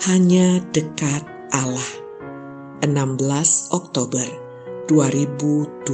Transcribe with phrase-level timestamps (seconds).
[0.00, 1.20] hanya dekat
[1.52, 1.92] Allah.
[2.80, 4.24] 16 Oktober
[4.88, 5.84] 2021.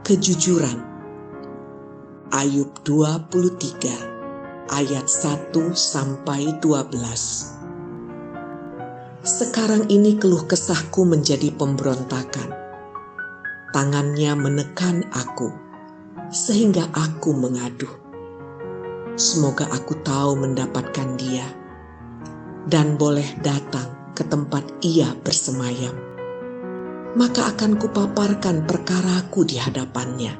[0.00, 0.78] Kejujuran.
[2.32, 6.96] Ayub 23 ayat 1 sampai 12.
[9.22, 12.50] Sekarang ini keluh kesahku menjadi pemberontakan.
[13.76, 15.52] Tangannya menekan aku
[16.32, 18.05] sehingga aku mengadu
[19.16, 21.48] Semoga aku tahu mendapatkan dia
[22.68, 25.96] dan boleh datang ke tempat ia bersemayam.
[27.16, 30.36] Maka akan kupaparkan perkaraku di hadapannya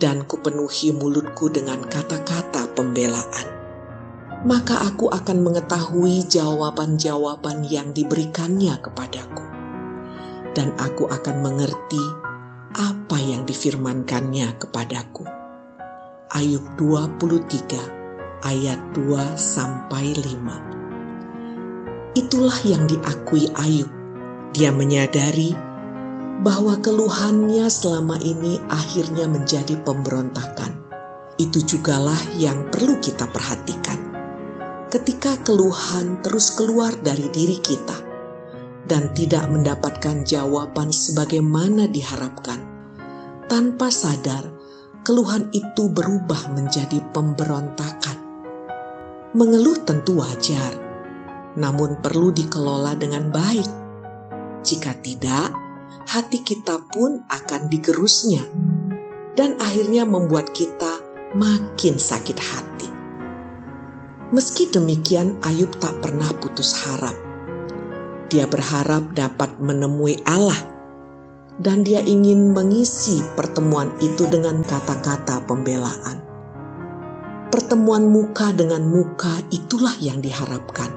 [0.00, 3.46] dan kupenuhi mulutku dengan kata-kata pembelaan.
[4.48, 9.44] Maka aku akan mengetahui jawaban-jawaban yang diberikannya kepadaku.
[10.56, 12.00] Dan aku akan mengerti
[12.72, 15.39] apa yang difirmankannya kepadaku
[16.30, 22.14] Ayub 23 ayat 2 sampai 5.
[22.14, 23.90] Itulah yang diakui Ayub.
[24.54, 25.50] Dia menyadari
[26.46, 30.78] bahwa keluhannya selama ini akhirnya menjadi pemberontakan.
[31.34, 33.98] Itu jugalah yang perlu kita perhatikan.
[34.86, 37.98] Ketika keluhan terus keluar dari diri kita
[38.86, 42.62] dan tidak mendapatkan jawaban sebagaimana diharapkan,
[43.50, 44.59] tanpa sadar
[45.00, 48.18] keluhan itu berubah menjadi pemberontakan.
[49.32, 50.74] Mengeluh tentu wajar,
[51.56, 53.68] namun perlu dikelola dengan baik.
[54.60, 55.54] Jika tidak,
[56.10, 58.42] hati kita pun akan digerusnya,
[59.38, 61.00] dan akhirnya membuat kita
[61.32, 62.90] makin sakit hati.
[64.30, 67.14] Meski demikian, Ayub tak pernah putus harap.
[68.30, 70.79] Dia berharap dapat menemui Allah
[71.60, 76.24] dan dia ingin mengisi pertemuan itu dengan kata-kata pembelaan.
[77.52, 80.88] Pertemuan muka dengan muka itulah yang diharapkan.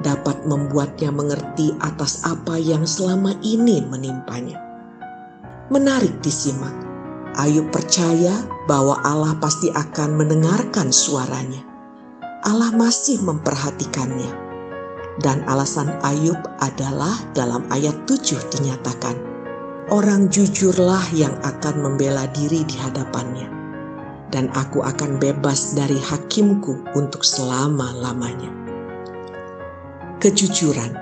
[0.00, 4.56] Dapat membuatnya mengerti atas apa yang selama ini menimpanya.
[5.68, 6.72] Menarik disimak.
[7.36, 11.60] Ayub percaya bahwa Allah pasti akan mendengarkan suaranya.
[12.46, 14.48] Allah masih memperhatikannya.
[15.18, 19.37] Dan alasan Ayub adalah dalam ayat 7 dinyatakan,
[19.88, 23.48] orang jujurlah yang akan membela diri di hadapannya,
[24.28, 28.52] dan aku akan bebas dari hakimku untuk selama-lamanya.
[30.20, 30.92] Kejujuran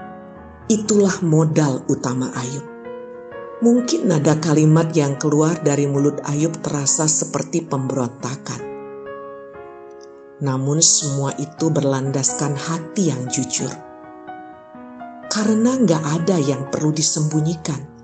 [0.71, 2.63] itulah modal utama Ayub.
[3.57, 8.63] Mungkin nada kalimat yang keluar dari mulut Ayub terasa seperti pemberontakan.
[10.45, 13.73] Namun semua itu berlandaskan hati yang jujur.
[15.33, 17.96] Karena nggak ada yang perlu disembunyikan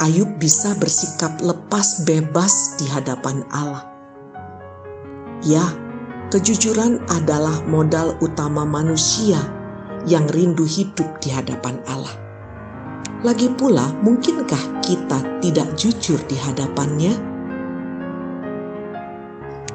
[0.00, 3.84] Ayub bisa bersikap lepas bebas di hadapan Allah.
[5.44, 5.60] Ya,
[6.32, 9.36] kejujuran adalah modal utama manusia
[10.08, 12.16] yang rindu hidup di hadapan Allah.
[13.20, 17.12] Lagi pula, mungkinkah kita tidak jujur di hadapannya?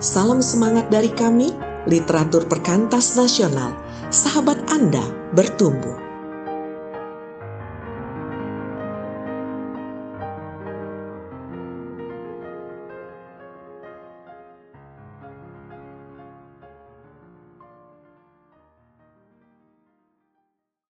[0.02, 1.53] Salam semangat dari kami,
[1.85, 3.78] literatur perkantas nasional,
[4.09, 5.06] sahabat Anda
[5.38, 6.04] bertumbuh.